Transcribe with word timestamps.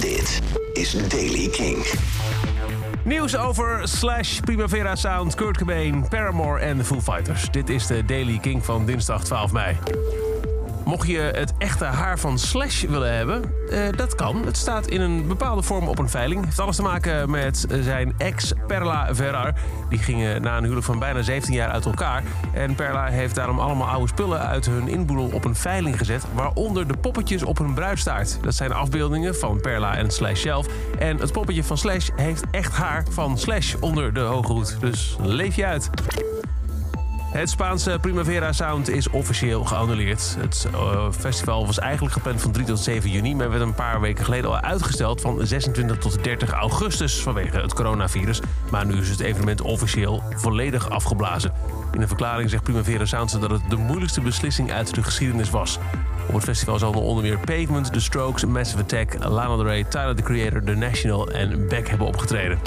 Dit 0.00 0.40
is 0.72 1.08
Daily 1.08 1.48
King. 1.48 1.86
Nieuws 3.04 3.36
over 3.36 3.88
Slash, 3.88 4.40
Primavera 4.40 4.96
Sound, 4.96 5.34
Kurt 5.34 5.58
Cobain, 5.58 6.08
Paramore 6.08 6.60
en 6.60 6.84
Foo 6.84 7.00
Fighters. 7.00 7.50
Dit 7.50 7.68
is 7.68 7.86
de 7.86 8.04
Daily 8.04 8.38
King 8.38 8.64
van 8.64 8.86
dinsdag 8.86 9.24
12 9.24 9.52
mei. 9.52 9.76
Mocht 10.88 11.08
je 11.08 11.18
het 11.18 11.52
echte 11.58 11.84
haar 11.84 12.18
van 12.18 12.38
Slash 12.38 12.82
willen 12.82 13.16
hebben, 13.16 13.42
eh, 13.70 13.80
dat 13.96 14.14
kan. 14.14 14.44
Het 14.44 14.56
staat 14.56 14.86
in 14.86 15.00
een 15.00 15.26
bepaalde 15.26 15.62
vorm 15.62 15.88
op 15.88 15.98
een 15.98 16.08
veiling. 16.08 16.36
Het 16.38 16.48
heeft 16.48 16.60
alles 16.60 16.76
te 16.76 16.82
maken 16.82 17.30
met 17.30 17.66
zijn 17.80 18.14
ex 18.16 18.52
Perla 18.66 19.14
Verrar. 19.14 19.52
Die 19.88 19.98
gingen 19.98 20.42
na 20.42 20.56
een 20.56 20.62
huwelijk 20.62 20.86
van 20.86 20.98
bijna 20.98 21.22
17 21.22 21.54
jaar 21.54 21.70
uit 21.70 21.84
elkaar. 21.84 22.22
En 22.52 22.74
Perla 22.74 23.06
heeft 23.06 23.34
daarom 23.34 23.58
allemaal 23.58 23.88
oude 23.88 24.08
spullen 24.08 24.40
uit 24.40 24.66
hun 24.66 24.88
inboedel 24.88 25.30
op 25.32 25.44
een 25.44 25.54
veiling 25.54 25.98
gezet. 25.98 26.24
Waaronder 26.34 26.88
de 26.88 26.96
poppetjes 26.96 27.42
op 27.42 27.58
hun 27.58 27.74
bruidstaart. 27.74 28.38
Dat 28.42 28.54
zijn 28.54 28.72
afbeeldingen 28.72 29.36
van 29.36 29.60
Perla 29.60 29.96
en 29.96 30.10
Slash 30.10 30.42
zelf. 30.42 30.66
En 30.98 31.16
het 31.18 31.32
poppetje 31.32 31.64
van 31.64 31.78
Slash 31.78 32.08
heeft 32.16 32.44
echt 32.50 32.72
haar 32.72 33.04
van 33.10 33.38
Slash 33.38 33.74
onder 33.80 34.14
de 34.14 34.20
hoge. 34.20 34.78
Dus 34.80 35.16
leef 35.22 35.56
je 35.56 35.66
uit. 35.66 35.90
Het 37.28 37.50
Spaanse 37.50 37.98
Primavera 38.00 38.52
Sound 38.52 38.88
is 38.88 39.08
officieel 39.08 39.64
geannuleerd. 39.64 40.36
Het 40.38 40.68
uh, 40.72 41.10
festival 41.10 41.66
was 41.66 41.78
eigenlijk 41.78 42.12
gepland 42.12 42.40
van 42.40 42.52
3 42.52 42.66
tot 42.66 42.78
7 42.78 43.10
juni, 43.10 43.34
maar 43.34 43.50
werd 43.50 43.62
een 43.62 43.74
paar 43.74 44.00
weken 44.00 44.24
geleden 44.24 44.50
al 44.50 44.60
uitgesteld 44.60 45.20
van 45.20 45.46
26 45.46 45.98
tot 45.98 46.24
30 46.24 46.50
augustus 46.50 47.22
vanwege 47.22 47.60
het 47.60 47.74
coronavirus. 47.74 48.40
Maar 48.70 48.86
nu 48.86 49.00
is 49.00 49.08
het 49.08 49.20
evenement 49.20 49.60
officieel 49.60 50.22
volledig 50.34 50.90
afgeblazen. 50.90 51.52
In 51.92 52.00
een 52.00 52.08
verklaring 52.08 52.50
zegt 52.50 52.62
Primavera 52.62 53.04
Sound 53.04 53.40
dat 53.40 53.50
het 53.50 53.70
de 53.70 53.76
moeilijkste 53.76 54.20
beslissing 54.20 54.72
uit 54.72 54.94
de 54.94 55.02
geschiedenis 55.02 55.50
was. 55.50 55.78
Op 56.28 56.34
het 56.34 56.44
festival 56.44 56.78
zal 56.78 56.92
onder 56.92 57.24
meer 57.24 57.38
Pavement, 57.38 57.92
The 57.92 58.00
Strokes, 58.00 58.44
Massive 58.44 58.82
Attack, 58.82 59.24
Lana 59.24 59.56
Del 59.56 59.64
Rey, 59.64 59.84
Tyler 59.84 60.16
the 60.16 60.22
Creator, 60.22 60.62
The 60.62 60.74
National 60.74 61.30
en 61.30 61.68
Beck 61.68 61.88
hebben 61.88 62.06
opgetreden. 62.06 62.58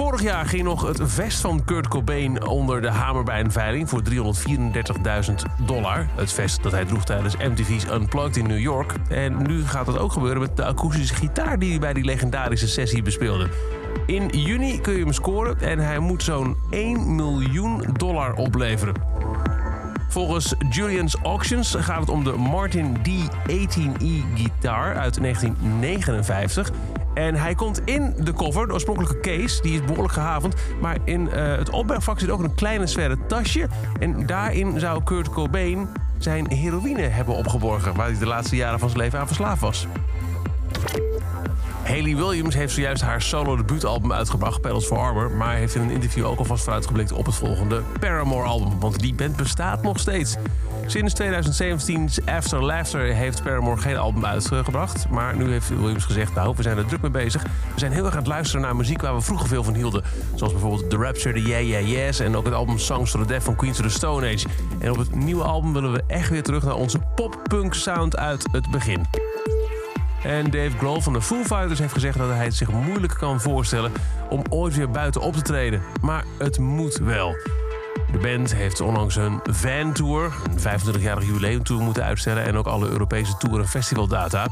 Vorig 0.00 0.22
jaar 0.22 0.46
ging 0.46 0.62
nog 0.62 0.86
het 0.86 1.00
vest 1.02 1.40
van 1.40 1.64
Kurt 1.64 1.88
Cobain 1.88 2.46
onder 2.46 2.80
de 2.80 2.90
hamer 2.90 3.24
bij 3.24 3.40
een 3.40 3.52
veiling 3.52 3.88
voor 3.88 4.02
334.000 4.10 5.34
dollar. 5.66 6.06
Het 6.16 6.32
vest 6.32 6.62
dat 6.62 6.72
hij 6.72 6.84
droeg 6.84 7.04
tijdens 7.04 7.36
MTV's 7.36 7.84
Unplugged 7.84 8.36
in 8.36 8.46
New 8.46 8.58
York. 8.58 8.94
En 9.08 9.42
nu 9.42 9.66
gaat 9.66 9.86
dat 9.86 9.98
ook 9.98 10.12
gebeuren 10.12 10.40
met 10.40 10.56
de 10.56 10.64
akoestische 10.64 11.14
gitaar 11.14 11.58
die 11.58 11.70
hij 11.70 11.78
bij 11.78 11.92
die 11.92 12.04
legendarische 12.04 12.68
sessie 12.68 13.02
bespeelde. 13.02 13.48
In 14.06 14.28
juni 14.28 14.80
kun 14.80 14.92
je 14.92 15.02
hem 15.02 15.12
scoren 15.12 15.60
en 15.60 15.78
hij 15.78 15.98
moet 15.98 16.22
zo'n 16.22 16.56
1 16.70 17.14
miljoen 17.14 17.84
dollar 17.96 18.34
opleveren. 18.34 18.94
Volgens 20.08 20.54
Julian's 20.70 21.16
Auctions 21.22 21.74
gaat 21.78 22.00
het 22.00 22.08
om 22.08 22.24
de 22.24 22.32
Martin 22.32 22.96
D18E 22.96 24.34
gitaar 24.34 24.96
uit 24.96 25.22
1959. 25.22 26.70
En 27.20 27.34
hij 27.34 27.54
komt 27.54 27.80
in 27.84 28.14
de 28.18 28.32
cover, 28.32 28.66
de 28.66 28.72
oorspronkelijke 28.72 29.20
case, 29.20 29.62
die 29.62 29.74
is 29.74 29.84
behoorlijk 29.84 30.12
gehavend. 30.12 30.54
Maar 30.80 30.96
in 31.04 31.20
uh, 31.20 31.56
het 31.56 31.70
opbergvak 31.70 32.18
zit 32.18 32.30
ook 32.30 32.42
een 32.42 32.54
kleine 32.54 32.86
sfere 32.86 33.18
tasje. 33.26 33.68
En 33.98 34.26
daarin 34.26 34.80
zou 34.80 35.02
Kurt 35.02 35.28
Cobain 35.28 35.88
zijn 36.18 36.52
heroïne 36.52 37.02
hebben 37.02 37.34
opgeborgen... 37.34 37.94
waar 37.94 38.06
hij 38.06 38.18
de 38.18 38.26
laatste 38.26 38.56
jaren 38.56 38.78
van 38.78 38.88
zijn 38.88 39.00
leven 39.00 39.18
aan 39.18 39.26
verslaafd 39.26 39.60
was. 39.60 39.86
Haley 41.90 42.16
Williams 42.16 42.54
heeft 42.54 42.74
zojuist 42.74 43.02
haar 43.02 43.22
solo 43.22 43.56
debuutalbum 43.56 44.12
uitgebracht, 44.12 44.60
Pedals 44.60 44.86
for 44.86 44.98
Armor, 44.98 45.30
maar 45.30 45.54
heeft 45.54 45.74
in 45.74 45.82
een 45.82 45.90
interview 45.90 46.26
ook 46.26 46.38
alvast 46.38 46.62
vooruitgeblikt 46.62 47.12
op 47.12 47.26
het 47.26 47.34
volgende 47.34 47.82
Paramore-album, 48.00 48.80
want 48.80 49.00
die 49.00 49.14
band 49.14 49.36
bestaat 49.36 49.82
nog 49.82 49.98
steeds. 49.98 50.36
Sinds 50.86 51.14
2017's 51.22 52.26
After 52.26 52.64
Laughter 52.64 53.00
heeft 53.00 53.42
Paramore 53.42 53.80
geen 53.80 53.96
album 53.96 54.24
uitgebracht, 54.24 55.08
maar 55.08 55.36
nu 55.36 55.50
heeft 55.50 55.68
Williams 55.68 56.04
gezegd, 56.04 56.34
nou, 56.34 56.54
we 56.56 56.62
zijn 56.62 56.78
er 56.78 56.86
druk 56.86 57.00
mee 57.00 57.10
bezig. 57.10 57.42
We 57.42 57.80
zijn 57.80 57.92
heel 57.92 58.04
erg 58.04 58.12
aan 58.12 58.18
het 58.18 58.28
luisteren 58.28 58.62
naar 58.62 58.76
muziek 58.76 59.00
waar 59.00 59.14
we 59.14 59.20
vroeger 59.20 59.48
veel 59.48 59.64
van 59.64 59.74
hielden, 59.74 60.02
zoals 60.34 60.52
bijvoorbeeld 60.52 60.90
The 60.90 60.96
Rapture, 60.96 61.34
The 61.34 61.48
Yeah 61.48 61.68
Yeah 61.68 61.88
Yes 61.88 62.20
en 62.20 62.36
ook 62.36 62.44
het 62.44 62.54
album 62.54 62.78
Songs 62.78 63.10
for 63.10 63.20
the 63.20 63.26
Deaf 63.26 63.44
van 63.44 63.56
Queens 63.56 63.78
of 63.78 63.86
the 63.86 63.92
Stone 63.92 64.32
Age. 64.32 64.46
En 64.78 64.90
op 64.90 64.98
het 64.98 65.14
nieuwe 65.14 65.42
album 65.42 65.72
willen 65.72 65.92
we 65.92 66.02
echt 66.06 66.28
weer 66.28 66.42
terug 66.42 66.64
naar 66.64 66.76
onze 66.76 66.98
pop-punk 67.14 67.74
sound 67.74 68.16
uit 68.16 68.46
het 68.52 68.70
begin. 68.70 69.29
En 70.22 70.50
Dave 70.50 70.76
Grohl 70.78 71.00
van 71.00 71.12
de 71.12 71.22
Foo 71.22 71.42
Fighters 71.44 71.78
heeft 71.78 71.92
gezegd 71.92 72.18
dat 72.18 72.28
hij 72.28 72.44
het 72.44 72.54
zich 72.54 72.70
moeilijk 72.70 73.14
kan 73.18 73.40
voorstellen 73.40 73.92
om 74.28 74.42
ooit 74.48 74.74
weer 74.74 74.90
buiten 74.90 75.20
op 75.20 75.34
te 75.34 75.42
treden. 75.42 75.82
Maar 76.00 76.24
het 76.38 76.58
moet 76.58 76.96
wel. 76.96 77.36
De 78.12 78.18
band 78.18 78.54
heeft 78.54 78.80
onlangs 78.80 79.14
hun 79.14 79.40
Van 79.42 79.92
Tour, 79.92 80.32
een 80.50 80.80
25-jarige 80.80 81.26
jubileumtour, 81.26 81.82
moeten 81.82 82.04
uitstellen 82.04 82.44
en 82.44 82.56
ook 82.56 82.66
alle 82.66 82.88
Europese 82.88 83.36
tour- 83.36 83.60
en 83.60 83.68
festivaldata. 83.68 84.48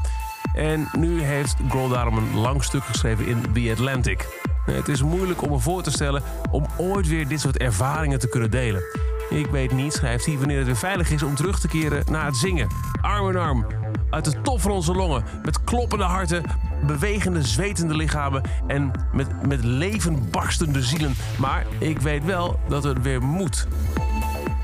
En 0.53 0.89
nu 0.97 1.21
heeft 1.21 1.55
Grohl 1.69 1.89
daarom 1.89 2.17
een 2.17 2.35
lang 2.35 2.63
stuk 2.63 2.83
geschreven 2.83 3.25
in 3.25 3.41
The 3.53 3.69
Atlantic. 3.71 4.27
Het 4.65 4.87
is 4.87 5.03
moeilijk 5.03 5.41
om 5.41 5.49
me 5.49 5.59
voor 5.59 5.83
te 5.83 5.91
stellen 5.91 6.23
om 6.51 6.65
ooit 6.77 7.07
weer 7.07 7.27
dit 7.27 7.39
soort 7.39 7.57
ervaringen 7.57 8.19
te 8.19 8.29
kunnen 8.29 8.51
delen. 8.51 8.83
Ik 9.29 9.47
weet 9.47 9.71
niet, 9.71 9.93
schrijft 9.93 10.25
hij, 10.25 10.37
wanneer 10.37 10.57
het 10.57 10.65
weer 10.65 10.75
veilig 10.75 11.11
is 11.11 11.23
om 11.23 11.35
terug 11.35 11.59
te 11.59 11.67
keren 11.67 12.03
naar 12.11 12.25
het 12.25 12.37
zingen. 12.37 12.67
Arm 13.01 13.29
in 13.29 13.37
arm, 13.37 13.65
uit 14.09 14.25
de 14.25 14.41
top 14.41 14.61
van 14.61 14.71
onze 14.71 14.93
longen. 14.93 15.23
Met 15.43 15.63
kloppende 15.63 16.03
harten, 16.03 16.43
bewegende, 16.87 17.43
zwetende 17.43 17.95
lichamen 17.95 18.41
en 18.67 18.91
met, 19.13 19.47
met 19.47 19.63
leven 19.63 20.29
barstende 20.29 20.83
zielen. 20.83 21.15
Maar 21.37 21.65
ik 21.77 21.99
weet 21.99 22.25
wel 22.25 22.59
dat 22.67 22.83
het 22.83 23.01
weer 23.01 23.21
moet. 23.21 23.67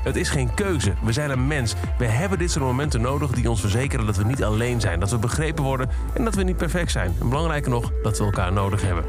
Het 0.02 0.16
is 0.16 0.28
geen 0.28 0.54
keuze. 0.54 0.92
We 1.02 1.12
zijn 1.12 1.30
een 1.30 1.46
mens. 1.46 1.74
We 1.98 2.04
hebben 2.04 2.38
dit 2.38 2.50
soort 2.50 2.64
momenten 2.64 3.00
nodig 3.00 3.30
die 3.30 3.50
ons 3.50 3.60
verzekeren 3.60 4.06
dat 4.06 4.16
we 4.16 4.24
niet 4.24 4.44
alleen 4.44 4.80
zijn. 4.80 5.00
Dat 5.00 5.10
we 5.10 5.18
begrepen 5.18 5.64
worden 5.64 5.90
en 6.14 6.24
dat 6.24 6.34
we 6.34 6.42
niet 6.42 6.56
perfect 6.56 6.90
zijn. 6.90 7.14
En 7.20 7.28
belangrijker 7.28 7.70
nog, 7.70 7.92
dat 8.02 8.18
we 8.18 8.24
elkaar 8.24 8.52
nodig 8.52 8.82
hebben. 8.82 9.04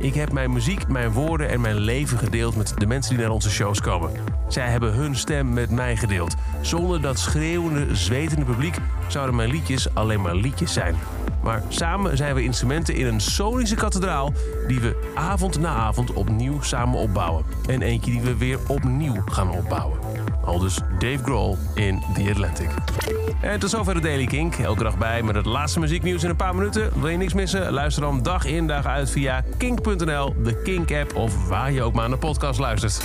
Ik 0.00 0.14
heb 0.14 0.32
mijn 0.32 0.52
muziek, 0.52 0.88
mijn 0.88 1.12
woorden 1.12 1.48
en 1.48 1.60
mijn 1.60 1.78
leven 1.78 2.18
gedeeld 2.18 2.56
met 2.56 2.74
de 2.76 2.86
mensen 2.86 3.14
die 3.14 3.24
naar 3.24 3.34
onze 3.34 3.50
shows 3.50 3.80
komen. 3.80 4.10
Zij 4.48 4.68
hebben 4.68 4.92
hun 4.92 5.16
stem 5.16 5.52
met 5.52 5.70
mij 5.70 5.96
gedeeld. 5.96 6.34
Zonder 6.60 7.00
dat 7.00 7.18
schreeuwende, 7.18 7.94
zwetende 7.94 8.44
publiek 8.44 8.76
zouden 9.08 9.34
mijn 9.34 9.50
liedjes 9.50 9.94
alleen 9.94 10.20
maar 10.20 10.34
liedjes 10.34 10.72
zijn. 10.72 10.94
Maar 11.42 11.62
samen 11.68 12.16
zijn 12.16 12.34
we 12.34 12.42
instrumenten 12.42 12.94
in 12.94 13.06
een 13.06 13.20
sonische 13.20 13.74
kathedraal 13.74 14.32
die 14.66 14.80
we 14.80 15.10
avond 15.14 15.58
na 15.58 15.74
avond 15.74 16.12
opnieuw 16.12 16.60
samen 16.60 16.98
opbouwen. 16.98 17.44
En 17.66 17.82
eentje 17.82 18.10
die 18.10 18.20
we 18.20 18.36
weer 18.36 18.58
opnieuw 18.68 19.22
gaan 19.26 19.50
opbouwen. 19.50 19.99
Al 20.44 20.58
dus 20.58 20.78
Dave 20.98 21.18
Grohl 21.22 21.56
in 21.74 22.02
The 22.14 22.30
Atlantic. 22.30 22.70
En 23.40 23.60
tot 23.60 23.70
zover 23.70 23.94
de 23.94 24.00
Daily 24.00 24.26
Kink. 24.26 24.54
Elke 24.54 24.82
dag 24.82 24.98
bij 24.98 25.22
met 25.22 25.34
het 25.34 25.46
laatste 25.46 25.80
muzieknieuws 25.80 26.22
in 26.22 26.30
een 26.30 26.36
paar 26.36 26.54
minuten. 26.54 27.00
Wil 27.00 27.08
je 27.08 27.16
niks 27.16 27.34
missen? 27.34 27.72
Luister 27.72 28.02
dan 28.02 28.22
dag 28.22 28.44
in 28.44 28.66
dag 28.66 28.86
uit 28.86 29.10
via 29.10 29.44
kink.nl, 29.58 30.34
de 30.42 30.62
Kink-app 30.62 31.14
of 31.14 31.48
waar 31.48 31.72
je 31.72 31.82
ook 31.82 31.92
maar 31.92 32.08
naar 32.08 32.18
de 32.18 32.26
podcast 32.26 32.58
luistert. 32.58 33.00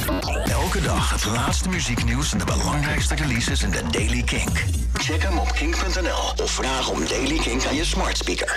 Elke 0.46 0.82
dag 0.82 1.12
het 1.12 1.26
laatste 1.26 1.70
muzieknieuws 1.70 2.32
en 2.32 2.38
de 2.38 2.46
belangrijkste 2.46 3.16
releases 3.16 3.64
in 3.64 3.70
de 3.70 3.82
Daily 3.92 4.24
Kink. 4.24 4.64
Check 4.94 5.24
hem 5.24 5.38
op 5.38 5.52
kink.nl 5.52 6.44
of 6.44 6.52
vraag 6.52 6.90
om 6.90 7.08
Daily 7.08 7.38
Kink 7.38 7.66
aan 7.66 7.76
je 7.76 7.86
smart 7.86 8.18
speaker. 8.18 8.54